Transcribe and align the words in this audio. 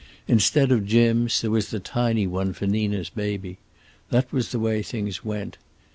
Instead 0.27 0.71
of 0.71 0.87
Jim's 0.87 1.41
there 1.41 1.51
was 1.51 1.69
the 1.69 1.79
tiny 1.79 2.25
one 2.25 2.53
for 2.53 2.65
Nina's 2.65 3.11
baby. 3.11 3.59
That 4.09 4.33
was 4.33 4.49
the 4.51 4.57
way 4.57 4.81
things 4.81 5.23
went. 5.23 5.59